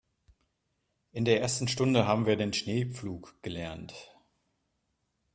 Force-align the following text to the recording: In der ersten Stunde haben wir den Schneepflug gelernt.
In 1.11 1.25
der 1.25 1.41
ersten 1.41 1.67
Stunde 1.67 2.07
haben 2.07 2.25
wir 2.25 2.35
den 2.35 2.53
Schneepflug 2.53 3.35
gelernt. 3.43 3.93